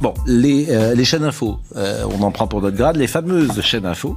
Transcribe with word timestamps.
Bon, 0.00 0.14
les, 0.26 0.66
euh, 0.70 0.94
les 0.94 1.04
chaînes 1.04 1.24
info, 1.24 1.58
euh, 1.76 2.04
on 2.16 2.22
en 2.22 2.30
prend 2.30 2.46
pour 2.46 2.62
notre 2.62 2.76
grade, 2.76 2.96
les 2.96 3.08
fameuses 3.08 3.60
chaînes 3.62 3.86
info, 3.86 4.16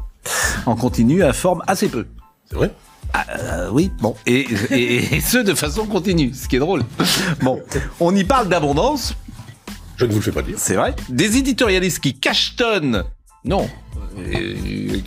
en 0.67 0.75
continu, 0.75 1.23
informent 1.23 1.63
assez 1.67 1.87
peu. 1.89 2.05
C'est 2.49 2.55
vrai? 2.55 2.71
Ah, 3.13 3.25
euh, 3.39 3.69
oui, 3.71 3.91
bon, 3.99 4.15
et, 4.27 4.45
et, 4.69 5.15
et 5.15 5.19
ce 5.21 5.39
de 5.39 5.53
façon 5.55 5.87
continue, 5.87 6.33
ce 6.33 6.47
qui 6.47 6.57
est 6.57 6.59
drôle. 6.59 6.83
Bon, 7.41 7.59
on 7.99 8.15
y 8.15 8.23
parle 8.23 8.47
d'abondance, 8.47 9.15
Je 9.97 10.05
ne 10.05 10.11
vous 10.11 10.17
le 10.17 10.23
fais 10.23 10.31
pas 10.31 10.43
dire. 10.43 10.55
c'est 10.57 10.75
vrai. 10.75 10.95
Des 11.09 11.37
éditorialistes 11.37 11.99
qui 11.99 12.13
cachetonnent. 12.13 13.03
Non. 13.43 13.67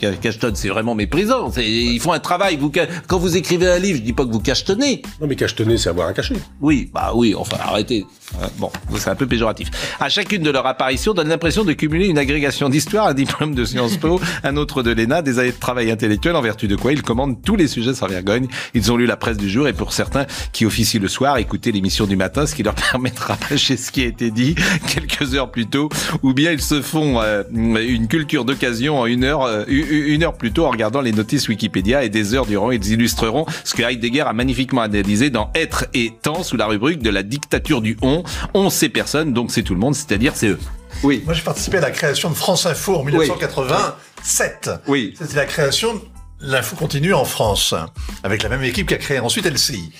Ca- 0.01 0.13
Cachetonne, 0.13 0.55
c'est 0.55 0.69
vraiment 0.69 0.95
méprisant. 0.95 1.51
C'est- 1.53 1.69
Ils 1.69 2.01
font 2.01 2.13
un 2.13 2.19
travail. 2.21 2.57
Vous, 2.57 2.71
quand 3.07 3.19
vous 3.19 3.37
écrivez 3.37 3.69
un 3.69 3.79
livre, 3.79 3.99
je 3.99 4.03
dis 4.03 4.13
pas 4.13 4.25
que 4.25 4.31
vous 4.33 4.41
cachetonnez. 4.41 5.03
Non, 5.21 5.27
mais 5.27 5.37
cachetonner, 5.37 5.77
c'est 5.79 5.89
avoir 5.89 6.09
un 6.09 6.13
cachet. 6.13 6.35
Oui, 6.61 6.91
bah 6.93 7.13
oui, 7.15 7.35
enfin 7.37 7.57
arrêtez. 7.61 8.05
Euh, 8.43 8.47
Bon, 8.59 8.71
c'est 8.97 9.11
un 9.11 9.15
peu 9.15 9.27
péjoratif. 9.27 9.69
À 10.01 10.09
chacune 10.09 10.43
de 10.43 10.51
leurs 10.51 10.67
apparitions, 10.67 11.13
donne 11.15 11.29
l'impression 11.29 11.65
de 11.65 11.73
cumuler 11.73 12.07
une 12.07 12.19
agrégation 12.19 12.69
d'histoire, 12.69 13.07
un 13.09 13.15
diplôme 13.15 13.55
de 13.55 13.65
Sciences 13.65 13.97
Po, 13.97 14.21
un 14.45 14.57
autre 14.57 14.83
de 14.83 14.91
l'ENA, 14.93 15.23
des 15.23 15.39
années 15.39 15.53
de 15.53 15.59
travail 15.59 15.91
intellectuel, 15.91 16.35
en 16.37 16.41
vertu 16.43 16.67
de 16.69 16.77
quoi 16.77 16.93
ils 16.93 17.03
commandent 17.03 17.41
tous 17.43 17.57
les 17.57 17.69
sujets 17.69 17.95
sans 17.95 18.07
vergogne. 18.07 18.47
Ils 18.75 18.91
ont 18.93 18.97
lu 18.97 19.07
la 19.07 19.17
presse 19.17 19.37
du 19.37 19.49
jour 19.51 19.69
et 19.69 19.73
pour 19.73 19.93
certains 19.93 20.27
qui 20.53 20.65
officient 20.67 21.01
le 21.01 21.09
soir, 21.09 21.37
écouter 21.39 21.71
l'émission 21.73 22.07
du 22.07 22.17
matin, 22.17 22.47
ce 22.47 22.55
qui 22.55 22.63
leur 22.63 22.75
permet 22.93 23.11
de 23.11 23.19
rabâcher 23.21 23.77
ce 23.77 23.91
qui 23.93 24.03
a 24.03 24.07
été 24.07 24.31
dit 24.31 24.55
quelques 24.93 25.35
heures 25.35 25.51
plus 25.51 25.67
tôt, 25.67 25.89
ou 26.23 26.33
bien 26.33 26.53
ils 26.53 26.63
se 26.63 26.81
font 26.83 27.21
euh, 27.21 27.43
une 27.53 28.09
culture 28.09 28.45
d'occasion 28.45 28.99
en 29.01 29.07
une 29.07 29.25
heure, 29.25 29.43
euh, 29.43 29.65
une 29.89 30.23
heure 30.23 30.35
plus 30.35 30.53
tôt 30.53 30.67
en 30.67 30.71
regardant 30.71 31.01
les 31.01 31.13
notices 31.13 31.49
Wikipédia 31.49 32.05
et 32.05 32.09
des 32.09 32.35
heures 32.35 32.47
durant 32.47 32.71
ils 32.71 32.87
illustreront 32.93 33.47
ce 33.65 33.75
que 33.75 33.83
Heidegger 33.83 34.23
a 34.23 34.33
magnifiquement 34.33 34.83
analysé 34.83 35.31
dans 35.31 35.51
Être 35.55 35.87
et 35.95 36.13
Temps 36.23 36.43
sous 36.43 36.57
la 36.57 36.67
rubrique 36.67 37.03
de 37.03 37.11
la 37.11 37.23
dictature 37.23 37.81
du 37.81 37.97
on. 38.03 38.23
On 38.55 38.71
c'est 38.71 38.89
personne, 38.89 39.33
donc 39.33 39.51
c'est 39.51 39.63
tout 39.63 39.75
le 39.75 39.81
monde, 39.81 39.95
c'est-à-dire 39.95 40.33
c'est 40.35 40.49
eux. 40.49 40.59
Oui. 41.03 41.23
Moi, 41.25 41.35
j'ai 41.35 41.43
participé 41.43 41.79
à 41.79 41.81
la 41.81 41.91
création 41.91 42.31
de 42.31 42.35
France 42.35 42.67
Info 42.67 42.95
en 42.97 43.05
1987. 43.05 44.71
Oui. 44.87 45.15
C'était 45.19 45.37
la 45.37 45.45
création 45.45 45.95
de 45.95 46.01
l'info 46.41 46.77
continue 46.77 47.15
en 47.15 47.25
France, 47.25 47.75
avec 48.23 48.43
la 48.43 48.49
même 48.49 48.63
équipe 48.65 48.87
qui 48.89 48.95
a 48.95 48.99
créé 48.99 49.19
ensuite 49.19 49.47
LCI. 49.47 49.93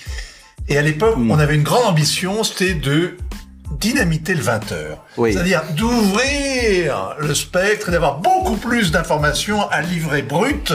Et 0.67 0.77
à 0.77 0.81
l'époque, 0.81 1.17
Hmm. 1.17 1.29
on 1.31 1.37
avait 1.37 1.55
une 1.55 1.63
grande 1.63 1.85
ambition, 1.85 2.43
c'était 2.43 2.73
de 2.73 3.17
dynamiter 3.71 4.33
le 4.35 4.41
20 4.41 4.71
heures. 4.71 5.03
Oui. 5.17 5.33
C'est-à-dire 5.33 5.63
d'ouvrir 5.75 7.15
le 7.19 7.33
spectre 7.35 7.89
et 7.89 7.91
d'avoir 7.91 8.17
beaucoup 8.19 8.55
plus 8.57 8.91
d'informations 8.91 9.69
à 9.69 9.81
livrer 9.81 10.21
brut 10.21 10.73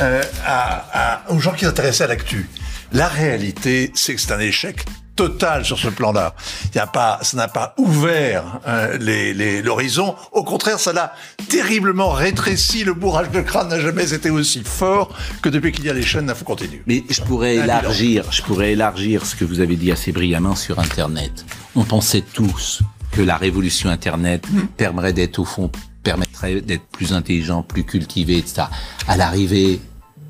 euh, 0.00 0.22
à- 0.46 0.84
à- 1.24 1.30
aux 1.32 1.38
gens 1.40 1.52
qui 1.52 1.64
s'intéressaient 1.64 2.04
à 2.04 2.08
l'actu. 2.08 2.48
La 2.92 3.08
réalité, 3.08 3.90
c'est 3.94 4.14
que 4.14 4.20
c'est 4.20 4.32
un 4.32 4.38
échec 4.40 4.84
total 5.16 5.64
sur 5.64 5.78
ce 5.78 5.88
plan-là. 5.88 6.34
Il 6.72 6.76
y 6.76 6.80
a 6.80 6.86
pas, 6.86 7.18
ça 7.22 7.36
n'a 7.36 7.48
pas 7.48 7.74
ouvert 7.78 8.60
euh, 8.68 8.96
les- 8.98 9.32
les- 9.34 9.62
l'horizon. 9.62 10.14
Au 10.32 10.44
contraire, 10.44 10.78
ça 10.78 10.92
l'a 10.92 11.12
terriblement 11.48 12.10
rétréci. 12.10 12.84
Le 12.84 12.94
bourrage 12.94 13.30
de 13.30 13.40
crâne 13.40 13.68
n'a 13.68 13.80
jamais 13.80 14.12
été 14.12 14.30
aussi 14.30 14.62
fort 14.62 15.14
que 15.42 15.48
depuis 15.48 15.72
qu'il 15.72 15.84
y 15.86 15.90
a 15.90 15.94
les 15.94 16.02
chaînes 16.02 16.26
d'info 16.26 16.44
continue. 16.44 16.82
Mais 16.86 17.02
je 17.08 17.22
pourrais 17.22 17.56
élargir, 17.56 18.24
je 18.30 18.42
pourrais 18.42 18.72
élargir 18.72 19.24
ce 19.26 19.34
que 19.34 19.44
vous 19.44 19.60
avez 19.60 19.76
dit 19.76 19.90
assez 19.90 20.12
brillamment 20.12 20.54
sur 20.54 20.78
Internet. 20.78 21.44
On 21.74 21.84
pensait 21.84 22.22
tous 22.32 22.82
que 23.10 23.22
la 23.22 23.36
révolution 23.36 23.88
Internet 23.88 24.44
permettrait 24.76 25.12
d'être 25.14 25.38
au 25.38 25.44
fond, 25.44 25.70
permettrait 26.02 26.60
d'être 26.60 26.86
plus 26.92 27.12
intelligent, 27.14 27.62
plus 27.62 27.84
cultivé, 27.84 28.36
etc. 28.38 28.64
À 29.08 29.16
l'arrivée, 29.16 29.80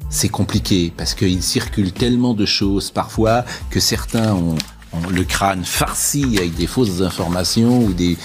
c'est 0.08 0.28
compliqué 0.28 0.92
parce 0.96 1.14
qu'il 1.14 1.42
circule 1.42 1.92
tellement 1.92 2.32
de 2.34 2.46
choses 2.46 2.92
parfois 2.92 3.44
que 3.70 3.80
certains 3.80 4.32
ont 4.34 4.54
le 5.10 5.24
crâne 5.24 5.64
farci 5.64 6.36
avec 6.38 6.54
des 6.54 6.66
fausses 6.66 7.00
informations 7.00 7.84
ou 7.84 7.92
des, 7.92 8.16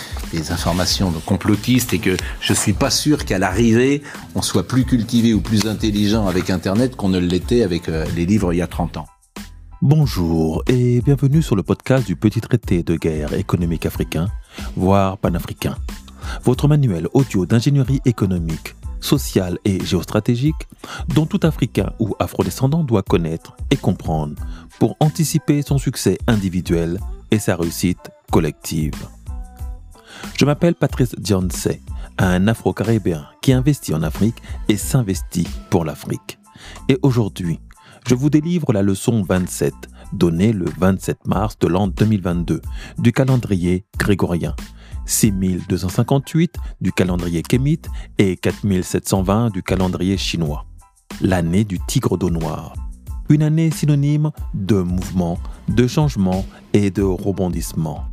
informations 0.49 1.11
complotistes 1.25 1.93
et 1.93 1.99
que 1.99 2.15
je 2.39 2.53
suis 2.53 2.73
pas 2.73 2.89
sûr 2.89 3.25
qu'à 3.25 3.37
l'arrivée 3.37 4.01
on 4.33 4.41
soit 4.41 4.67
plus 4.67 4.85
cultivé 4.85 5.33
ou 5.33 5.41
plus 5.41 5.67
intelligent 5.67 6.27
avec 6.27 6.49
Internet 6.49 6.95
qu'on 6.95 7.09
ne 7.09 7.19
l'était 7.19 7.63
avec 7.63 7.89
euh, 7.89 8.05
les 8.15 8.25
livres 8.25 8.53
il 8.53 8.57
y 8.57 8.61
a 8.61 8.67
30 8.67 8.97
ans. 8.97 9.07
Bonjour 9.81 10.63
et 10.67 11.01
bienvenue 11.01 11.41
sur 11.41 11.55
le 11.55 11.63
podcast 11.63 12.05
du 12.05 12.15
petit 12.15 12.39
traité 12.39 12.83
de 12.83 12.95
guerre 12.95 13.33
économique 13.33 13.85
africain, 13.85 14.27
voire 14.75 15.17
panafricain. 15.17 15.75
Votre 16.43 16.67
manuel 16.67 17.07
audio 17.13 17.45
d'ingénierie 17.45 17.99
économique, 18.05 18.75
sociale 19.01 19.57
et 19.65 19.83
géostratégique 19.83 20.67
dont 21.09 21.25
tout 21.25 21.39
Africain 21.43 21.91
ou 21.99 22.15
Afrodescendant 22.19 22.83
doit 22.83 23.03
connaître 23.03 23.55
et 23.69 23.77
comprendre 23.77 24.41
pour 24.79 24.95
anticiper 24.99 25.61
son 25.61 25.77
succès 25.77 26.17
individuel 26.27 26.99
et 27.31 27.39
sa 27.39 27.55
réussite 27.55 28.11
collective. 28.31 28.95
Je 30.37 30.45
m'appelle 30.45 30.75
Patrice 30.75 31.15
Diansé, 31.17 31.81
un 32.17 32.47
Afro-Caribéen 32.47 33.25
qui 33.41 33.53
investit 33.53 33.93
en 33.93 34.03
Afrique 34.03 34.41
et 34.69 34.77
s'investit 34.77 35.47
pour 35.69 35.83
l'Afrique. 35.85 36.39
Et 36.87 36.97
aujourd'hui, 37.01 37.59
je 38.07 38.15
vous 38.15 38.29
délivre 38.29 38.73
la 38.73 38.81
leçon 38.81 39.23
27, 39.23 39.73
donnée 40.13 40.53
le 40.53 40.65
27 40.77 41.27
mars 41.27 41.57
de 41.59 41.67
l'an 41.67 41.87
2022, 41.87 42.61
du 42.97 43.11
calendrier 43.11 43.85
grégorien, 43.97 44.55
6258 45.11 46.55
du 46.79 46.91
calendrier 46.91 47.43
kémite 47.43 47.89
et 48.17 48.37
4720 48.37 49.51
du 49.51 49.61
calendrier 49.61 50.17
chinois. 50.17 50.65
L'année 51.21 51.63
du 51.63 51.79
tigre 51.87 52.17
d'eau 52.17 52.29
noire. 52.29 52.73
Une 53.29 53.43
année 53.43 53.71
synonyme 53.71 54.31
de 54.53 54.81
mouvement, 54.81 55.37
de 55.67 55.87
changement 55.87 56.45
et 56.73 56.89
de 56.89 57.03
rebondissement. 57.03 58.05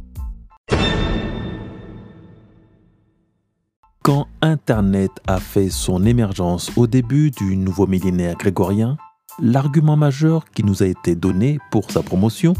Quand 4.03 4.27
Internet 4.41 5.11
a 5.27 5.39
fait 5.39 5.69
son 5.69 6.05
émergence 6.05 6.71
au 6.77 6.87
début 6.87 7.31
du 7.31 7.57
nouveau 7.57 7.87
millénaire 7.87 8.37
grégorien, 8.37 8.97
l'argument 9.41 9.97
majeur 9.97 10.45
qui 10.51 10.65
nous 10.65 10.83
a 10.83 10.87
été 10.87 11.15
donné 11.15 11.59
pour 11.71 11.91
sa 11.91 12.03
promotion 12.03 12.55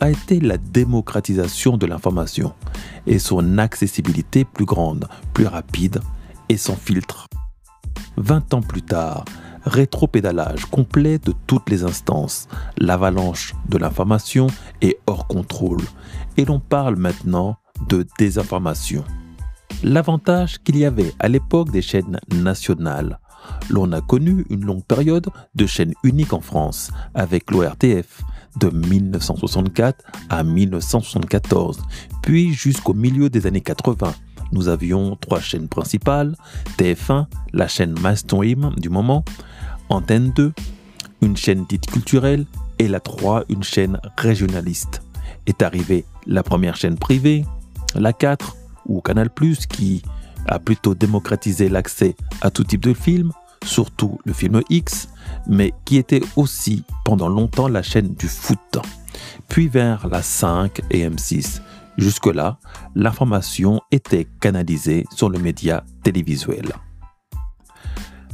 a 0.00 0.10
été 0.10 0.40
la 0.40 0.58
démocratisation 0.58 1.76
de 1.76 1.86
l'information 1.86 2.52
et 3.06 3.18
son 3.18 3.58
accessibilité 3.58 4.44
plus 4.44 4.64
grande, 4.64 5.08
plus 5.32 5.46
rapide 5.46 6.00
et 6.48 6.56
sans 6.56 6.76
filtre. 6.76 7.26
20 8.16 8.54
ans 8.54 8.62
plus 8.62 8.82
tard, 8.82 9.24
rétropédalage 9.64 10.64
complet 10.66 11.18
de 11.18 11.32
toutes 11.46 11.70
les 11.70 11.84
instances, 11.84 12.48
l'avalanche 12.78 13.54
de 13.68 13.78
l'information 13.78 14.48
est 14.80 14.98
hors 15.06 15.26
contrôle 15.26 15.82
et 16.36 16.44
l'on 16.44 16.60
parle 16.60 16.96
maintenant 16.96 17.56
de 17.88 18.06
désinformation. 18.18 19.04
L'avantage 19.82 20.58
qu'il 20.62 20.76
y 20.76 20.84
avait 20.84 21.12
à 21.18 21.28
l'époque 21.28 21.70
des 21.70 21.82
chaînes 21.82 22.20
nationales. 22.32 23.18
L'on 23.70 23.92
a 23.92 24.00
connu 24.00 24.44
une 24.50 24.64
longue 24.64 24.84
période 24.84 25.28
de 25.54 25.66
chaînes 25.66 25.94
uniques 26.02 26.32
en 26.32 26.40
France 26.40 26.90
avec 27.14 27.50
l'ORTF 27.50 28.22
de 28.60 28.68
1964 28.68 30.04
à 30.28 30.42
1974, 30.42 31.82
puis 32.22 32.52
jusqu'au 32.52 32.94
milieu 32.94 33.30
des 33.30 33.46
années 33.46 33.60
80. 33.60 34.14
Nous 34.52 34.68
avions 34.68 35.16
trois 35.16 35.40
chaînes 35.40 35.68
principales, 35.68 36.36
TF1, 36.78 37.26
la 37.52 37.68
chaîne 37.68 37.98
mainstream 37.98 38.74
du 38.76 38.90
moment, 38.90 39.24
Antenne 39.88 40.32
2, 40.36 40.52
une 41.22 41.36
chaîne 41.36 41.64
dite 41.66 41.86
culturelle, 41.86 42.44
et 42.78 42.88
la 42.88 43.00
3, 43.00 43.44
une 43.48 43.62
chaîne 43.62 44.00
régionaliste. 44.16 45.02
Est 45.46 45.62
arrivée 45.62 46.04
la 46.26 46.42
première 46.42 46.76
chaîne 46.76 46.98
privée, 46.98 47.44
la 47.94 48.12
4, 48.12 48.56
ou 48.86 49.00
Canal+, 49.00 49.30
qui 49.68 50.02
a 50.46 50.58
plutôt 50.58 50.94
démocratisé 50.94 51.68
l'accès 51.68 52.16
à 52.40 52.50
tout 52.50 52.64
type 52.64 52.82
de 52.82 52.94
film, 52.94 53.32
surtout 53.64 54.18
le 54.24 54.32
film 54.32 54.60
X, 54.70 55.08
mais 55.46 55.72
qui 55.84 55.96
était 55.96 56.22
aussi 56.36 56.84
pendant 57.04 57.28
longtemps 57.28 57.68
la 57.68 57.82
chaîne 57.82 58.14
du 58.14 58.28
foot. 58.28 58.78
Puis 59.48 59.68
vers 59.68 60.08
la 60.08 60.22
5 60.22 60.80
et 60.90 61.08
M6. 61.08 61.60
Jusque-là, 61.98 62.58
l'information 62.94 63.80
était 63.90 64.26
canalisée 64.40 65.04
sur 65.14 65.28
le 65.28 65.38
média 65.38 65.84
télévisuel. 66.02 66.72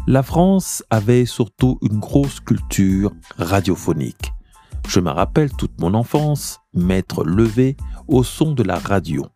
La 0.07 0.23
France 0.23 0.83
avait 0.91 1.27
surtout 1.27 1.79
une 1.83 1.99
grosse 1.99 2.41
culture 2.41 3.13
radiophonique. 3.37 4.33
Je 4.89 5.01
me 5.01 5.11
rappelle 5.11 5.53
toute 5.53 5.79
mon 5.81 5.93
enfance, 5.93 6.61
m'être 6.73 7.25
levé 7.25 7.77
au 8.07 8.23
son 8.23 8.53
de 8.53 8.63
la 8.63 8.79
radio, 8.79 9.27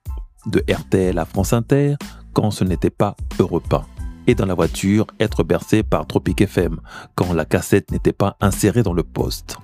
de 0.47 0.65
RTL 0.73 1.19
à 1.19 1.27
France 1.27 1.53
Inter, 1.53 1.97
quand 2.32 2.50
ce 2.50 2.64
n'était 2.64 2.90
pas 2.90 3.17
Europe 3.38 3.73
1, 3.73 3.84
et 4.26 4.34
dans 4.34 4.46
la 4.46 4.55
voiture 4.55 5.06
être 5.20 5.43
bercé 5.43 5.82
par 5.82 6.06
Tropic 6.06 6.40
FM, 6.40 6.81
quand 7.14 7.32
la 7.32 7.44
cassette 7.44 7.90
n'était 7.90 8.12
pas 8.12 8.37
insérée 8.40 8.82
dans 8.82 8.93
le 8.93 9.02
poste. 9.02 9.56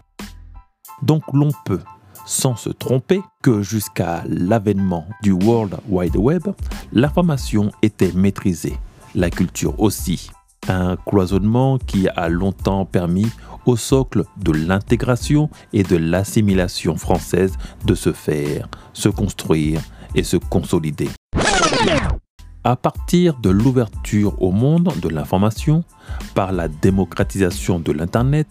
Donc 1.02 1.22
l'on 1.32 1.50
peut, 1.64 1.80
sans 2.26 2.56
se 2.56 2.70
tromper, 2.70 3.22
que 3.42 3.62
jusqu'à 3.62 4.24
l'avènement 4.26 5.06
du 5.22 5.32
World 5.32 5.76
Wide 5.88 6.16
Web, 6.16 6.48
l'information 6.92 7.70
était 7.82 8.12
maîtrisée, 8.12 8.78
la 9.14 9.30
culture 9.30 9.78
aussi. 9.80 10.30
Un 10.68 10.96
cloisonnement 10.96 11.78
qui 11.78 12.08
a 12.08 12.28
longtemps 12.28 12.84
permis 12.84 13.30
au 13.64 13.76
socle 13.76 14.24
de 14.36 14.52
l'intégration 14.52 15.50
et 15.72 15.82
de 15.82 15.96
l'assimilation 15.96 16.96
française 16.96 17.56
de 17.84 17.94
se 17.94 18.12
faire, 18.12 18.68
se 18.92 19.08
construire 19.08 19.80
et 20.14 20.24
se 20.24 20.36
consolider. 20.36 21.08
À 22.68 22.76
partir 22.76 23.38
de 23.38 23.48
l'ouverture 23.48 24.42
au 24.42 24.50
monde 24.50 24.92
de 25.00 25.08
l'information, 25.08 25.84
par 26.34 26.52
la 26.52 26.68
démocratisation 26.68 27.80
de 27.80 27.92
l'Internet, 27.92 28.46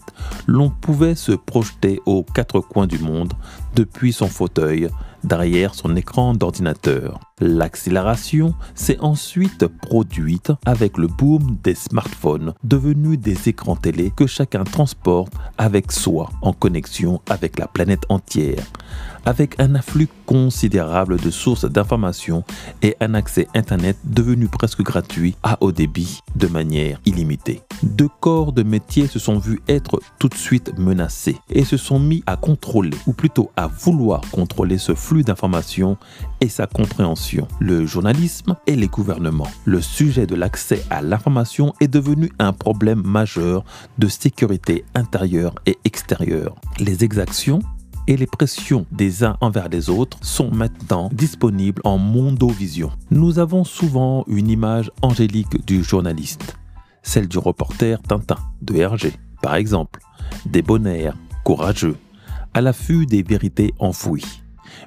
l'on 0.48 0.70
pouvait 0.70 1.14
se 1.14 1.30
projeter 1.30 2.00
aux 2.04 2.24
quatre 2.24 2.58
coins 2.58 2.88
du 2.88 2.98
monde 2.98 3.32
depuis 3.76 4.12
son 4.12 4.26
fauteuil 4.26 4.88
derrière 5.24 5.74
son 5.74 5.96
écran 5.96 6.34
d'ordinateur. 6.34 7.20
L'accélération 7.40 8.54
s'est 8.74 8.98
ensuite 9.00 9.66
produite 9.66 10.52
avec 10.66 10.98
le 10.98 11.06
boom 11.06 11.56
des 11.62 11.74
smartphones, 11.74 12.54
devenus 12.64 13.18
des 13.18 13.48
écrans 13.48 13.76
télé 13.76 14.12
que 14.14 14.26
chacun 14.26 14.64
transporte 14.64 15.32
avec 15.56 15.92
soi 15.92 16.30
en 16.42 16.52
connexion 16.52 17.20
avec 17.28 17.58
la 17.58 17.68
planète 17.68 18.04
entière, 18.08 18.64
avec 19.24 19.60
un 19.60 19.74
afflux 19.74 20.08
considérable 20.26 21.18
de 21.18 21.30
sources 21.30 21.64
d'informations 21.64 22.44
et 22.82 22.96
un 23.00 23.14
accès 23.14 23.46
Internet 23.54 23.96
devenu 24.04 24.48
presque 24.48 24.82
gratuit 24.82 25.36
à 25.42 25.58
haut 25.60 25.72
débit 25.72 26.20
de 26.34 26.48
manière 26.48 27.00
illimitée. 27.06 27.60
Deux 27.82 28.08
corps 28.20 28.52
de 28.52 28.62
métier 28.62 29.06
se 29.06 29.18
sont 29.18 29.38
vus 29.38 29.60
être 29.68 30.00
tout 30.18 30.28
de 30.28 30.34
suite 30.34 30.76
menacés 30.78 31.36
et 31.50 31.64
se 31.64 31.76
sont 31.76 32.00
mis 32.00 32.24
à 32.26 32.36
contrôler, 32.36 32.96
ou 33.06 33.12
plutôt 33.12 33.50
à 33.56 33.68
vouloir 33.68 34.22
contrôler 34.32 34.78
ce 34.78 34.94
flux 34.94 35.07
d'informations 35.16 35.96
et 36.40 36.48
sa 36.48 36.66
compréhension. 36.66 37.48
Le 37.60 37.86
journalisme 37.86 38.56
et 38.66 38.76
les 38.76 38.88
gouvernements. 38.88 39.50
Le 39.64 39.80
sujet 39.80 40.26
de 40.26 40.34
l'accès 40.34 40.84
à 40.90 41.02
l'information 41.02 41.74
est 41.80 41.88
devenu 41.88 42.30
un 42.38 42.52
problème 42.52 43.02
majeur 43.04 43.64
de 43.98 44.08
sécurité 44.08 44.84
intérieure 44.94 45.54
et 45.66 45.78
extérieure. 45.84 46.54
Les 46.78 47.04
exactions 47.04 47.60
et 48.06 48.16
les 48.16 48.26
pressions 48.26 48.86
des 48.92 49.24
uns 49.24 49.36
envers 49.40 49.68
les 49.68 49.90
autres 49.90 50.18
sont 50.22 50.50
maintenant 50.50 51.10
disponibles 51.12 51.82
en 51.84 51.98
mondovision. 51.98 52.90
Nous 53.10 53.38
avons 53.38 53.64
souvent 53.64 54.24
une 54.28 54.48
image 54.48 54.90
angélique 55.02 55.66
du 55.66 55.82
journaliste, 55.84 56.56
celle 57.02 57.28
du 57.28 57.38
reporter 57.38 58.00
Tintin 58.02 58.38
de 58.62 58.76
Hergé, 58.76 59.12
par 59.42 59.56
exemple, 59.56 60.00
débonnaire, 60.46 61.16
courageux, 61.44 61.96
à 62.54 62.60
l'affût 62.60 63.06
des 63.06 63.22
vérités 63.22 63.74
enfouies. 63.78 64.42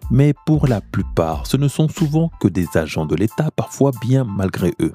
Mais 0.10 0.34
pour 0.46 0.68
la 0.68 0.82
plupart, 0.82 1.48
ce 1.48 1.58
ne 1.58 1.68
sont 1.68 1.90
souvent 1.90 2.32
que 2.40 2.48
des 2.48 2.68
agents 2.76 3.06
de 3.06 3.16
l'État, 3.16 3.52
parfois 3.52 3.92
bien 4.02 4.24
malgré 4.24 4.74
eux. 4.82 4.94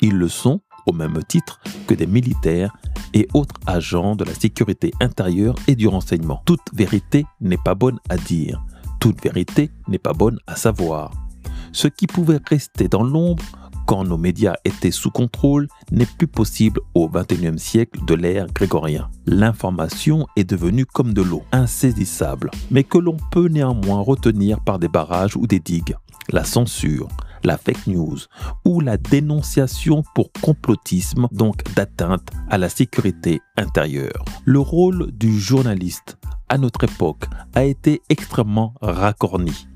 Ils 0.00 0.16
le 0.16 0.28
sont 0.28 0.60
au 0.86 0.92
même 0.92 1.22
titre 1.24 1.60
que 1.86 1.94
des 1.94 2.06
militaires 2.06 2.74
et 3.14 3.28
autres 3.34 3.54
agents 3.66 4.16
de 4.16 4.24
la 4.24 4.34
sécurité 4.34 4.92
intérieure 5.00 5.54
et 5.66 5.76
du 5.76 5.86
renseignement. 5.86 6.42
Toute 6.46 6.72
vérité 6.72 7.26
n'est 7.40 7.58
pas 7.58 7.74
bonne 7.74 7.98
à 8.08 8.16
dire, 8.16 8.62
toute 9.00 9.22
vérité 9.22 9.70
n'est 9.86 9.98
pas 9.98 10.14
bonne 10.14 10.38
à 10.46 10.56
savoir. 10.56 11.12
Ce 11.72 11.88
qui 11.88 12.06
pouvait 12.06 12.40
rester 12.48 12.88
dans 12.88 13.02
l'ombre 13.02 13.44
quand 13.88 14.04
nos 14.04 14.18
médias 14.18 14.56
étaient 14.66 14.90
sous 14.90 15.10
contrôle 15.10 15.66
n'est 15.90 16.04
plus 16.04 16.26
possible 16.26 16.82
au 16.92 17.08
XXIe 17.08 17.58
siècle 17.58 18.04
de 18.04 18.12
l'ère 18.12 18.46
grégorien. 18.52 19.08
L'information 19.24 20.26
est 20.36 20.44
devenue 20.44 20.84
comme 20.84 21.14
de 21.14 21.22
l'eau, 21.22 21.42
insaisissable, 21.52 22.50
mais 22.70 22.84
que 22.84 22.98
l'on 22.98 23.16
peut 23.30 23.48
néanmoins 23.48 24.02
retenir 24.02 24.60
par 24.60 24.78
des 24.78 24.88
barrages 24.88 25.36
ou 25.36 25.46
des 25.46 25.58
digues. 25.58 25.96
La 26.28 26.44
censure, 26.44 27.08
la 27.44 27.56
fake 27.56 27.86
news 27.86 28.18
ou 28.66 28.80
la 28.80 28.98
dénonciation 28.98 30.02
pour 30.14 30.32
complotisme, 30.32 31.26
donc 31.32 31.62
d'atteinte 31.74 32.28
à 32.50 32.58
la 32.58 32.68
sécurité 32.68 33.40
intérieure. 33.56 34.22
Le 34.44 34.60
rôle 34.60 35.12
du 35.12 35.40
journaliste 35.40 36.18
à 36.50 36.58
notre 36.58 36.84
époque 36.84 37.24
a 37.54 37.64
été 37.64 38.02
extrêmement 38.10 38.74
racorni 38.82 39.67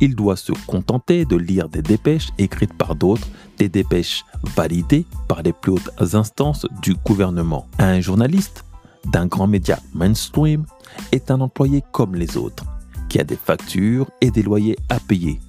il 0.00 0.14
doit 0.14 0.36
se 0.36 0.52
contenter 0.66 1.24
de 1.24 1.36
lire 1.36 1.68
des 1.68 1.82
dépêches 1.82 2.30
écrites 2.38 2.74
par 2.74 2.94
d'autres, 2.94 3.26
des 3.58 3.68
dépêches 3.68 4.24
validées 4.56 5.06
par 5.28 5.42
les 5.42 5.52
plus 5.52 5.72
hautes 5.72 5.90
instances 6.14 6.66
du 6.82 6.94
gouvernement. 6.94 7.66
Un 7.78 8.00
journaliste 8.00 8.64
d'un 9.06 9.26
grand 9.26 9.46
média 9.46 9.78
mainstream 9.94 10.64
est 11.12 11.30
un 11.30 11.40
employé 11.40 11.82
comme 11.92 12.14
les 12.14 12.36
autres, 12.36 12.64
qui 13.08 13.20
a 13.20 13.24
des 13.24 13.36
factures 13.36 14.10
et 14.20 14.30
des 14.30 14.42
loyers 14.42 14.76
à 14.88 14.98
payer. 15.00 15.40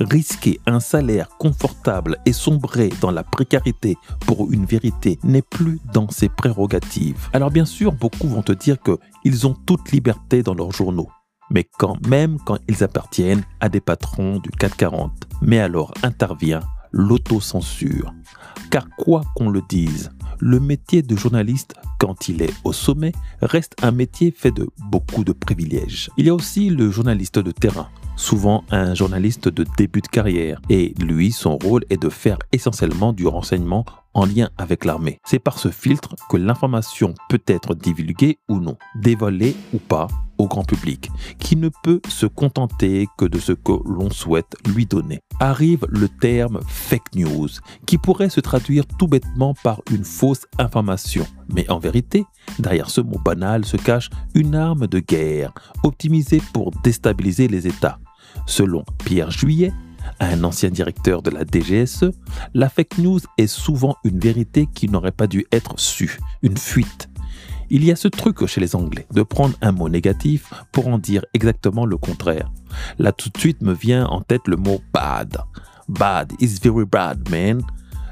Risquer 0.00 0.60
un 0.66 0.80
salaire 0.80 1.28
confortable 1.38 2.18
et 2.26 2.32
sombrer 2.32 2.90
dans 3.00 3.12
la 3.12 3.22
précarité 3.22 3.96
pour 4.26 4.52
une 4.52 4.64
vérité 4.64 5.18
n'est 5.22 5.42
plus 5.42 5.78
dans 5.92 6.08
ses 6.10 6.28
prérogatives. 6.28 7.28
Alors 7.32 7.50
bien 7.50 7.64
sûr, 7.64 7.92
beaucoup 7.92 8.26
vont 8.26 8.42
te 8.42 8.52
dire 8.52 8.78
qu'ils 8.80 9.46
ont 9.46 9.54
toute 9.66 9.92
liberté 9.92 10.42
dans 10.42 10.54
leurs 10.54 10.72
journaux 10.72 11.08
mais 11.54 11.64
quand 11.78 11.96
même 12.06 12.38
quand 12.44 12.58
ils 12.68 12.84
appartiennent 12.84 13.44
à 13.60 13.68
des 13.68 13.80
patrons 13.80 14.38
du 14.40 14.50
440. 14.50 15.12
Mais 15.40 15.60
alors 15.60 15.94
intervient 16.02 16.60
l'autocensure. 16.92 18.12
Car 18.70 18.88
quoi 18.96 19.22
qu'on 19.36 19.50
le 19.50 19.62
dise, 19.68 20.10
le 20.40 20.58
métier 20.58 21.02
de 21.02 21.16
journaliste, 21.16 21.74
quand 21.98 22.28
il 22.28 22.42
est 22.42 22.52
au 22.64 22.72
sommet, 22.72 23.12
reste 23.40 23.74
un 23.82 23.92
métier 23.92 24.34
fait 24.36 24.50
de 24.50 24.68
beaucoup 24.90 25.24
de 25.24 25.32
privilèges. 25.32 26.10
Il 26.16 26.26
y 26.26 26.28
a 26.28 26.34
aussi 26.34 26.70
le 26.70 26.90
journaliste 26.90 27.38
de 27.38 27.52
terrain, 27.52 27.88
souvent 28.16 28.64
un 28.70 28.94
journaliste 28.94 29.48
de 29.48 29.64
début 29.76 30.00
de 30.00 30.08
carrière, 30.08 30.60
et 30.70 30.94
lui, 31.00 31.30
son 31.30 31.56
rôle 31.56 31.84
est 31.90 32.02
de 32.02 32.08
faire 32.08 32.38
essentiellement 32.52 33.12
du 33.12 33.26
renseignement 33.26 33.84
en 34.12 34.26
lien 34.26 34.50
avec 34.58 34.84
l'armée. 34.84 35.20
C'est 35.24 35.38
par 35.38 35.58
ce 35.58 35.68
filtre 35.68 36.14
que 36.28 36.36
l'information 36.36 37.14
peut 37.28 37.42
être 37.46 37.74
divulguée 37.74 38.38
ou 38.48 38.58
non, 38.58 38.76
dévoilée 38.96 39.56
ou 39.72 39.78
pas 39.78 40.08
au 40.38 40.46
grand 40.46 40.64
public, 40.64 41.10
qui 41.38 41.56
ne 41.56 41.70
peut 41.82 42.00
se 42.08 42.26
contenter 42.26 43.08
que 43.16 43.24
de 43.24 43.38
ce 43.38 43.52
que 43.52 43.72
l'on 43.84 44.10
souhaite 44.10 44.56
lui 44.66 44.86
donner. 44.86 45.20
Arrive 45.40 45.86
le 45.88 46.08
terme 46.08 46.60
fake 46.66 47.14
news, 47.14 47.48
qui 47.86 47.98
pourrait 47.98 48.28
se 48.28 48.40
traduire 48.40 48.86
tout 48.86 49.08
bêtement 49.08 49.54
par 49.62 49.80
une 49.90 50.04
fausse 50.04 50.46
information. 50.58 51.26
Mais 51.52 51.68
en 51.70 51.78
vérité, 51.78 52.24
derrière 52.58 52.90
ce 52.90 53.00
mot 53.00 53.18
banal 53.24 53.64
se 53.64 53.76
cache 53.76 54.10
une 54.34 54.54
arme 54.54 54.86
de 54.86 55.00
guerre, 55.00 55.52
optimisée 55.82 56.42
pour 56.52 56.70
déstabiliser 56.82 57.48
les 57.48 57.66
États. 57.66 57.98
Selon 58.46 58.84
Pierre 59.04 59.30
Juillet, 59.30 59.72
un 60.20 60.44
ancien 60.44 60.70
directeur 60.70 61.22
de 61.22 61.30
la 61.30 61.44
DGSE, 61.44 62.10
la 62.52 62.68
fake 62.68 62.98
news 62.98 63.20
est 63.38 63.46
souvent 63.46 63.96
une 64.04 64.18
vérité 64.18 64.68
qui 64.72 64.88
n'aurait 64.88 65.12
pas 65.12 65.26
dû 65.26 65.46
être 65.52 65.78
sue, 65.78 66.18
une 66.42 66.56
fuite. 66.56 67.08
Il 67.70 67.84
y 67.84 67.90
a 67.90 67.96
ce 67.96 68.08
truc 68.08 68.44
chez 68.46 68.60
les 68.60 68.76
Anglais 68.76 69.06
de 69.12 69.22
prendre 69.22 69.54
un 69.60 69.72
mot 69.72 69.88
négatif 69.88 70.52
pour 70.72 70.88
en 70.88 70.98
dire 70.98 71.24
exactement 71.34 71.86
le 71.86 71.96
contraire. 71.96 72.50
Là 72.98 73.12
tout 73.12 73.30
de 73.30 73.38
suite 73.38 73.62
me 73.62 73.72
vient 73.72 74.06
en 74.06 74.20
tête 74.20 74.46
le 74.46 74.56
mot 74.56 74.80
bad. 74.92 75.38
Bad 75.88 76.32
is 76.40 76.58
very 76.62 76.84
bad, 76.84 77.28
man. 77.30 77.62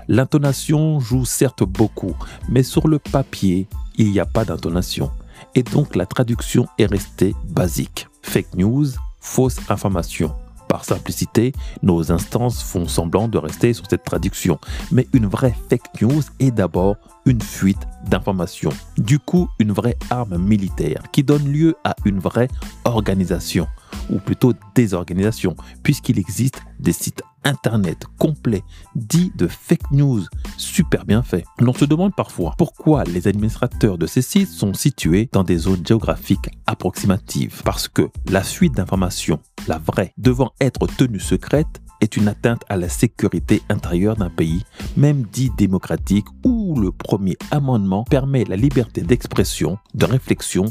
L'intonation 0.09 1.00
joue 1.00 1.25
certes 1.25 1.62
beaucoup, 1.62 2.14
mais 2.49 2.62
sur 2.62 2.88
le 2.88 2.99
papier, 2.99 3.68
il 3.97 4.11
n'y 4.11 4.21
a 4.21 4.26
pas 4.26 4.44
d'intonation. 4.44 5.11
Et 5.54 5.62
donc 5.62 5.97
la 5.97 6.06
traduction 6.06 6.66
est 6.78 6.87
restée 6.87 7.35
basique. 7.49 8.09
Fake 8.23 8.54
news, 8.54 8.87
fausse 9.21 9.59
information. 9.68 10.35
Par 10.73 10.87
simplicité, 10.87 11.52
nos 11.83 12.12
instances 12.12 12.62
font 12.62 12.88
semblant 12.88 13.29
de 13.29 13.37
rester 13.37 13.75
sur 13.75 13.85
cette 13.91 14.05
traduction. 14.05 14.59
Mais 14.91 15.07
une 15.12 15.26
vraie 15.26 15.55
fake 15.69 16.00
news 16.00 16.23
est 16.38 16.50
d'abord 16.50 16.97
une 17.26 17.43
fuite 17.43 17.87
d'informations. 18.09 18.73
Du 18.97 19.19
coup, 19.19 19.50
une 19.59 19.71
vraie 19.73 19.99
arme 20.09 20.38
militaire 20.38 21.02
qui 21.12 21.25
donne 21.25 21.47
lieu 21.47 21.76
à 21.85 21.95
une 22.07 22.21
vraie 22.21 22.49
organisation, 22.87 23.67
ou 24.09 24.19
plutôt 24.19 24.55
désorganisation, 24.75 25.57
puisqu'il 25.83 26.19
existe 26.19 26.62
des 26.81 26.93
sites 26.93 27.23
internet 27.44 28.04
complets 28.18 28.62
dits 28.94 29.32
de 29.37 29.46
fake 29.46 29.90
news 29.90 30.22
super 30.56 31.04
bien 31.04 31.22
faits. 31.22 31.44
L'on 31.58 31.75
se 31.75 31.84
demande 31.84 32.14
parfois 32.14 32.54
pourquoi 32.56 33.04
les 33.04 33.28
administrateurs 33.28 33.99
de 33.99 34.06
ces 34.06 34.22
sites 34.22 34.49
sont 34.49 34.75
situés 34.75 35.28
dans 35.32 35.44
des 35.44 35.58
zones 35.58 35.87
géographiques 35.87 36.50
approximatives. 36.66 37.62
Parce 37.64 37.88
que 37.88 38.08
la 38.30 38.42
suite 38.42 38.75
d'informations, 38.75 39.40
la 39.68 39.78
vraie, 39.78 40.12
devant 40.18 40.52
être 40.61 40.87
tenue 40.87 41.20
secrète, 41.20 41.80
est 42.00 42.16
une 42.16 42.28
atteinte 42.28 42.64
à 42.68 42.76
la 42.76 42.88
sécurité 42.88 43.62
intérieure 43.68 44.16
d'un 44.16 44.30
pays, 44.30 44.64
même 44.96 45.22
dit 45.32 45.50
démocratique, 45.56 46.26
où 46.44 46.78
le 46.78 46.90
premier 46.90 47.37
amendement 47.52 48.02
permet 48.04 48.44
la 48.44 48.56
liberté 48.56 49.02
d'expression, 49.02 49.78
de 49.94 50.04
réflexion 50.04 50.64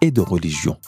et 0.00 0.10
de 0.10 0.22
religion 0.22 0.78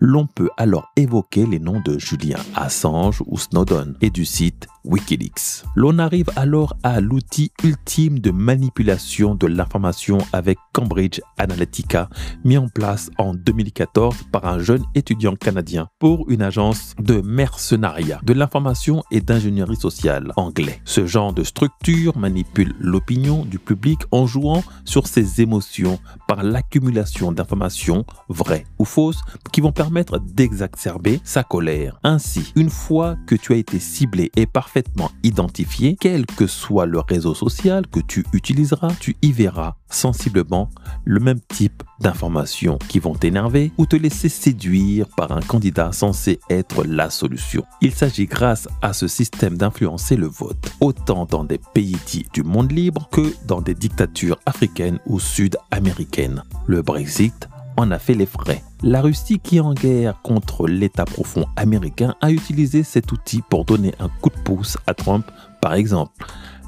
l'on 0.00 0.26
peut 0.26 0.50
alors 0.56 0.90
évoquer 0.96 1.46
les 1.46 1.58
noms 1.58 1.80
de 1.80 1.98
Julien 1.98 2.38
Assange 2.54 3.22
ou 3.26 3.38
Snowden 3.38 3.94
et 4.00 4.10
du 4.10 4.24
site 4.24 4.66
Wikileaks. 4.84 5.64
L'on 5.74 5.98
arrive 5.98 6.30
alors 6.36 6.76
à 6.82 7.00
l'outil 7.00 7.50
ultime 7.64 8.20
de 8.20 8.30
manipulation 8.30 9.34
de 9.34 9.46
l'information 9.46 10.18
avec 10.32 10.58
Cambridge 10.72 11.20
Analytica, 11.38 12.08
mis 12.44 12.56
en 12.56 12.68
place 12.68 13.10
en 13.18 13.34
2014 13.34 14.16
par 14.30 14.46
un 14.46 14.58
jeune 14.58 14.84
étudiant 14.94 15.34
canadien 15.34 15.88
pour 15.98 16.30
une 16.30 16.42
agence 16.42 16.94
de 17.00 17.20
mercenariat, 17.20 18.20
de 18.22 18.32
l'information 18.32 19.02
et 19.10 19.20
d'ingénierie 19.20 19.76
sociale 19.76 20.32
anglais. 20.36 20.80
Ce 20.84 21.06
genre 21.06 21.32
de 21.32 21.42
structure 21.42 22.16
manipule 22.16 22.74
l'opinion 22.78 23.44
du 23.44 23.58
public 23.58 24.00
en 24.12 24.26
jouant 24.26 24.62
sur 24.84 25.08
ses 25.08 25.40
émotions 25.40 25.98
par 26.28 26.44
l'accumulation 26.44 27.32
d'informations 27.32 28.04
vraies 28.28 28.66
ou 28.78 28.84
fausses 28.84 29.22
qui 29.52 29.60
vont 29.60 29.72
permettre 29.72 29.85
d'exacerber 30.34 31.20
sa 31.24 31.42
colère. 31.42 31.98
Ainsi, 32.02 32.52
une 32.56 32.70
fois 32.70 33.16
que 33.26 33.34
tu 33.34 33.52
as 33.52 33.56
été 33.56 33.78
ciblé 33.78 34.30
et 34.36 34.46
parfaitement 34.46 35.10
identifié, 35.22 35.96
quel 35.98 36.26
que 36.26 36.46
soit 36.46 36.86
le 36.86 37.00
réseau 37.00 37.34
social 37.34 37.86
que 37.86 38.00
tu 38.00 38.24
utiliseras, 38.32 38.92
tu 39.00 39.16
y 39.22 39.32
verras 39.32 39.76
sensiblement 39.88 40.70
le 41.04 41.20
même 41.20 41.40
type 41.40 41.82
d'informations 42.00 42.78
qui 42.88 42.98
vont 42.98 43.14
t'énerver 43.14 43.72
ou 43.78 43.86
te 43.86 43.96
laisser 43.96 44.28
séduire 44.28 45.06
par 45.16 45.32
un 45.32 45.40
candidat 45.40 45.92
censé 45.92 46.40
être 46.50 46.84
la 46.84 47.10
solution. 47.10 47.64
Il 47.80 47.92
s'agit 47.92 48.26
grâce 48.26 48.68
à 48.82 48.92
ce 48.92 49.08
système 49.08 49.56
d'influencer 49.56 50.16
le 50.16 50.26
vote, 50.26 50.72
autant 50.80 51.24
dans 51.24 51.44
des 51.44 51.60
pays 51.74 51.96
dits 52.06 52.26
du 52.32 52.42
monde 52.42 52.72
libre 52.72 53.08
que 53.10 53.32
dans 53.46 53.60
des 53.60 53.74
dictatures 53.74 54.38
africaines 54.46 54.98
ou 55.06 55.20
sud-américaines. 55.20 56.42
Le 56.66 56.82
Brexit 56.82 57.48
en 57.76 57.90
a 57.90 57.98
fait 57.98 58.14
les 58.14 58.26
frais. 58.26 58.62
La 58.82 59.00
Russie, 59.00 59.38
qui 59.38 59.56
est 59.56 59.60
en 59.60 59.74
guerre 59.74 60.20
contre 60.22 60.66
l'État 60.66 61.04
profond 61.04 61.46
américain, 61.56 62.14
a 62.20 62.30
utilisé 62.30 62.82
cet 62.82 63.12
outil 63.12 63.42
pour 63.48 63.64
donner 63.64 63.94
un 63.98 64.08
coup 64.08 64.30
de 64.30 64.40
pouce 64.42 64.78
à 64.86 64.94
Trump, 64.94 65.26
par 65.60 65.74
exemple. 65.74 66.12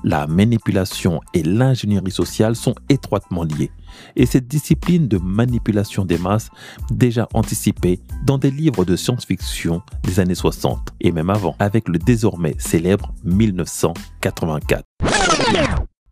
La 0.05 0.27
manipulation 0.29 1.21
et 1.35 1.43
l'ingénierie 1.43 2.13
sociale 2.13 2.55
sont 2.55 2.75
étroitement 2.89 3.43
liées. 3.43 3.73
Et 4.15 4.27
cette 4.27 4.47
discipline 4.47 5.09
de 5.09 5.19
manipulation 5.19 6.05
des 6.05 6.19
masses, 6.19 6.51
déjà 6.91 7.29
anticipée 7.35 8.01
dans 8.25 8.39
des 8.39 8.53
livres 8.53 8.85
de 8.85 8.95
science-fiction 8.95 9.83
des 10.05 10.21
années 10.21 10.37
60 10.37 10.95
et 11.01 11.11
même 11.11 11.31
avant, 11.31 11.57
avec 11.59 11.89
le 11.89 11.99
désormais 11.99 12.55
célèbre 12.59 13.13
1984. 13.25 14.85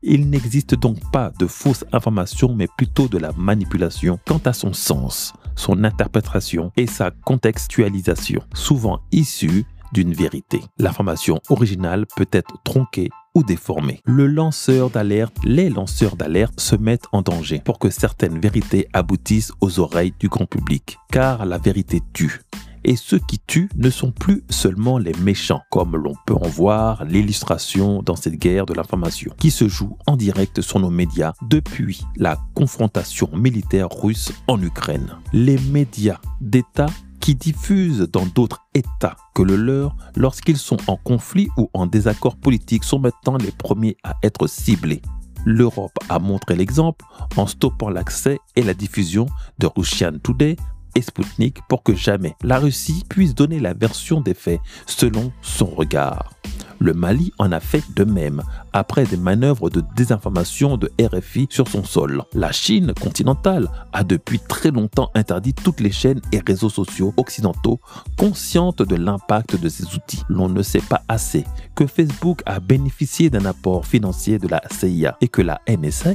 Il 0.09 0.31
n'existe 0.31 0.77
donc 0.77 0.99
pas 1.11 1.33
de 1.37 1.49
fausses 1.49 1.85
informations, 1.93 2.55
mais 2.55 2.69
plutôt 2.77 3.09
de 3.09 3.19
la 3.19 3.33
manipulation 3.33 4.21
quant 4.25 4.41
à 4.45 4.53
son 4.53 4.73
sens, 4.73 5.33
son 5.57 5.83
interprétation 5.83 6.71
et 6.77 6.87
sa 6.87 7.11
contextualisation, 7.11 8.41
souvent 8.55 9.01
issue 9.11 9.65
d'une 9.93 10.13
vérité. 10.13 10.61
L'information 10.79 11.41
originale 11.49 12.07
peut 12.17 12.29
être 12.31 12.55
tronquée 12.63 13.11
ou 13.35 13.43
déformée. 13.43 14.01
Le 14.05 14.27
lanceur 14.27 14.91
d'alerte, 14.91 15.37
les 15.45 15.69
lanceurs 15.69 16.17
d'alerte 16.17 16.61
se 16.61 16.77
mettent 16.77 17.07
en 17.13 17.23
danger 17.23 17.61
pour 17.65 17.79
que 17.79 17.91
certaines 17.91 18.41
vérités 18.41 18.89
aboutissent 18.93 19.53
aux 19.61 19.81
oreilles 19.81 20.15
du 20.21 20.29
grand 20.29 20.47
public, 20.47 20.99
car 21.11 21.45
la 21.45 21.59
vérité 21.59 22.01
tue 22.13 22.41
et 22.87 22.97
ceux 22.97 23.19
qui 23.19 23.39
tuent 23.39 23.69
ne 23.77 23.91
sont 23.91 24.13
plus 24.13 24.45
seulement 24.49 24.97
les 24.97 25.13
méchants, 25.15 25.63
comme 25.71 25.97
l'on 25.97 26.15
peut 26.25 26.35
en 26.35 26.49
voir 26.49 27.05
l'illustration 27.05 28.01
dans 28.03 28.17
cette 28.17 28.37
guerre 28.37 28.65
de 28.65 28.75
l'information, 28.75 29.35
qui 29.39 29.51
se 29.51 29.69
joue 29.69 29.99
en 30.07 30.17
direct 30.17 30.61
sur 30.63 30.79
nos 30.79 30.89
médias 30.89 31.33
depuis 31.43 32.05
la 32.17 32.39
confrontation 32.55 33.29
militaire 33.35 33.89
russe 33.91 34.33
en 34.47 34.63
Ukraine. 34.63 35.17
Les 35.33 35.59
médias 35.59 36.21
d'État 36.41 36.87
qui 37.21 37.35
diffusent 37.35 38.09
dans 38.13 38.25
d'autres 38.25 38.63
États 38.73 39.17
que 39.35 39.43
le 39.43 39.57
leur 39.57 39.97
lorsqu'ils 40.15 40.59
sont 40.59 40.79
en 40.87 40.97
conflit 40.97 41.49
ou 41.57 41.69
en 41.75 41.87
désaccord 41.87 42.37
politique 42.37 42.85
sont 42.85 43.01
maintenant 43.01 43.37
les 43.37 43.51
premiers 43.51 43.97
à 44.05 44.15
être 44.23 44.47
ciblés. 44.47 45.03
L'Europe 45.45 45.99
a 46.09 46.21
montré 46.21 46.55
l'exemple 46.55 47.05
en 47.37 47.49
stoppant 47.49 47.89
l'accès 47.89 48.39
et 48.55 48.63
la 48.63 48.75
diffusion 48.75 49.27
de 49.59 49.67
Russian 49.67 50.13
Today 50.23 50.57
et 50.97 51.03
Sputnik 51.03 51.61
pour 51.69 51.83
que 51.83 51.95
jamais 51.95 52.35
la 52.43 52.59
Russie 52.59 53.05
puisse 53.09 53.35
donner 53.35 53.61
la 53.61 53.75
version 53.75 54.21
des 54.21 54.35
faits 54.35 54.61
selon 54.87 55.31
son 55.43 55.67
regard. 55.67 56.33
Le 56.79 56.93
Mali 56.93 57.33
en 57.39 57.53
a 57.53 57.61
fait 57.61 57.83
de 57.95 58.05
même 58.05 58.43
après 58.73 59.05
des 59.05 59.17
manœuvres 59.17 59.71
de 59.71 59.83
désinformation 59.97 60.77
de 60.77 60.91
RFI 61.01 61.47
sur 61.51 61.69
son 61.69 61.85
sol. 61.85 62.23
La 62.35 62.53
Chine 62.53 62.93
continentale 63.01 63.69
a 63.93 64.05
depuis 64.05 64.39
très 64.39 64.71
longtemps 64.71 65.11
interdit 65.15 65.55
toutes 65.55 65.81
les 65.81 65.91
chaînes 65.91 66.21
et 66.33 66.43
réseaux 66.47 66.69
sociaux 66.69 67.15
occidentaux 67.17 67.81
conscientes 68.19 68.83
de 68.83 68.97
l'impact 68.97 69.59
de 69.59 69.69
ces 69.69 69.85
outils. 69.95 70.23
L'on 70.29 70.49
ne 70.49 70.63
sait 70.63 70.81
pas 70.81 71.03
assez 71.09 71.45
que 71.75 71.87
Facebook 71.87 72.43
a 72.45 72.61
bénéficié 72.61 73.31
d'un 73.31 73.47
apport 73.47 73.87
financier 73.87 74.39
de 74.39 74.49
la 74.49 74.63
CIA 74.71 75.17
et 75.21 75.29
que 75.29 75.43
la 75.43 75.61
NSA 75.69 76.11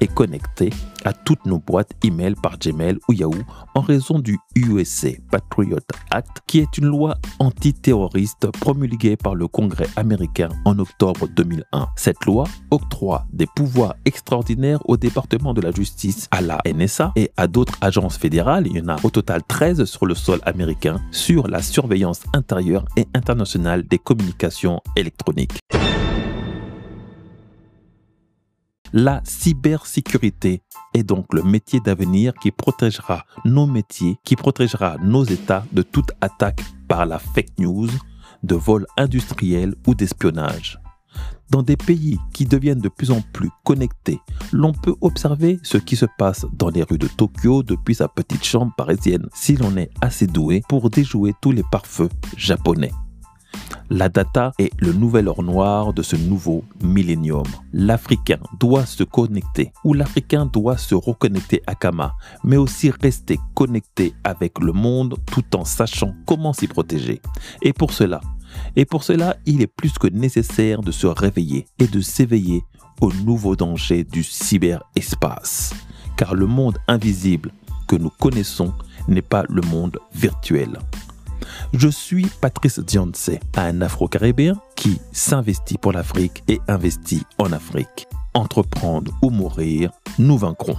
est 0.00 0.12
connecté 0.12 0.70
à 1.04 1.12
toutes 1.12 1.46
nos 1.46 1.58
boîtes 1.58 1.92
email 2.02 2.34
par 2.42 2.58
Gmail 2.58 2.98
ou 3.08 3.12
Yahoo 3.12 3.42
en 3.74 3.80
raison 3.80 4.18
du 4.18 4.38
USA 4.56 5.10
Patriot 5.30 5.78
Act, 6.10 6.42
qui 6.46 6.58
est 6.58 6.78
une 6.78 6.86
loi 6.86 7.16
antiterroriste 7.38 8.50
promulguée 8.50 9.16
par 9.16 9.34
le 9.34 9.46
Congrès 9.46 9.88
américain 9.96 10.48
en 10.64 10.78
octobre 10.78 11.28
2001. 11.28 11.88
Cette 11.96 12.24
loi 12.24 12.44
octroie 12.70 13.26
des 13.32 13.46
pouvoirs 13.54 13.94
extraordinaires 14.04 14.80
au 14.86 14.96
département 14.96 15.54
de 15.54 15.60
la 15.60 15.70
justice, 15.70 16.28
à 16.30 16.40
la 16.40 16.60
NSA 16.66 17.12
et 17.16 17.30
à 17.36 17.46
d'autres 17.46 17.76
agences 17.80 18.18
fédérales, 18.18 18.66
il 18.66 18.76
y 18.76 18.80
en 18.80 18.88
a 18.88 18.96
au 19.02 19.10
total 19.10 19.42
13 19.46 19.84
sur 19.84 20.06
le 20.06 20.14
sol 20.14 20.40
américain, 20.44 21.00
sur 21.10 21.48
la 21.48 21.62
surveillance 21.62 22.22
intérieure 22.34 22.84
et 22.96 23.06
internationale 23.14 23.86
des 23.86 23.98
communications 23.98 24.80
électroniques. 24.96 25.58
La 28.92 29.20
cybersécurité 29.24 30.62
est 30.94 31.02
donc 31.02 31.26
le 31.32 31.42
métier 31.42 31.80
d'avenir 31.80 32.32
qui 32.34 32.52
protégera 32.52 33.24
nos 33.44 33.66
métiers, 33.66 34.16
qui 34.24 34.36
protégera 34.36 34.96
nos 35.02 35.24
États 35.24 35.64
de 35.72 35.82
toute 35.82 36.12
attaque 36.20 36.62
par 36.88 37.04
la 37.04 37.18
fake 37.18 37.58
news, 37.58 37.88
de 38.42 38.54
vol 38.54 38.86
industriel 38.96 39.74
ou 39.86 39.94
d'espionnage. 39.94 40.78
Dans 41.50 41.62
des 41.62 41.76
pays 41.76 42.18
qui 42.32 42.44
deviennent 42.44 42.80
de 42.80 42.88
plus 42.88 43.10
en 43.10 43.22
plus 43.32 43.50
connectés, 43.64 44.20
l'on 44.52 44.72
peut 44.72 44.94
observer 45.00 45.58
ce 45.62 45.78
qui 45.78 45.96
se 45.96 46.06
passe 46.18 46.44
dans 46.52 46.70
les 46.70 46.82
rues 46.82 46.98
de 46.98 47.08
Tokyo 47.08 47.62
depuis 47.62 47.94
sa 47.94 48.08
petite 48.08 48.44
chambre 48.44 48.72
parisienne 48.76 49.26
si 49.34 49.56
l'on 49.56 49.76
est 49.76 49.90
assez 50.00 50.26
doué 50.26 50.62
pour 50.68 50.90
déjouer 50.90 51.34
tous 51.40 51.52
les 51.52 51.64
pare-feux 51.70 52.08
japonais. 52.36 52.92
La 53.88 54.08
data 54.08 54.52
est 54.58 54.72
le 54.80 54.92
nouvel 54.92 55.28
or 55.28 55.42
noir 55.42 55.92
de 55.92 56.02
ce 56.02 56.16
nouveau 56.16 56.64
millénium. 56.82 57.46
L'Africain 57.72 58.40
doit 58.58 58.86
se 58.86 59.04
connecter 59.04 59.72
ou 59.84 59.94
l'Africain 59.94 60.46
doit 60.46 60.76
se 60.76 60.94
reconnecter 60.94 61.62
à 61.66 61.74
Kama, 61.74 62.14
mais 62.42 62.56
aussi 62.56 62.90
rester 62.90 63.38
connecté 63.54 64.14
avec 64.24 64.58
le 64.60 64.72
monde 64.72 65.16
tout 65.26 65.56
en 65.56 65.64
sachant 65.64 66.14
comment 66.26 66.52
s'y 66.52 66.66
protéger. 66.66 67.20
Et 67.62 67.72
pour 67.72 67.92
cela, 67.92 68.20
et 68.74 68.84
pour 68.84 69.04
cela, 69.04 69.36
il 69.46 69.62
est 69.62 69.66
plus 69.66 69.92
que 69.92 70.08
nécessaire 70.08 70.80
de 70.80 70.90
se 70.90 71.06
réveiller 71.06 71.66
et 71.78 71.86
de 71.86 72.00
s'éveiller 72.00 72.64
aux 73.00 73.12
nouveaux 73.12 73.56
dangers 73.56 74.04
du 74.04 74.24
cyberespace. 74.24 75.74
Car 76.16 76.34
le 76.34 76.46
monde 76.46 76.78
invisible 76.88 77.52
que 77.86 77.96
nous 77.96 78.10
connaissons 78.10 78.72
n'est 79.06 79.22
pas 79.22 79.44
le 79.48 79.62
monde 79.62 79.98
virtuel. 80.14 80.78
Je 81.72 81.88
suis 81.88 82.26
Patrice 82.40 82.78
Dionce, 82.78 83.30
un 83.56 83.80
Afro-Caribéen 83.80 84.60
qui 84.74 85.00
s'investit 85.12 85.78
pour 85.78 85.92
l'Afrique 85.92 86.42
et 86.48 86.60
investit 86.68 87.22
en 87.38 87.52
Afrique. 87.52 88.06
Entreprendre 88.34 89.12
ou 89.22 89.30
mourir, 89.30 89.90
nous 90.18 90.38
vaincrons. 90.38 90.76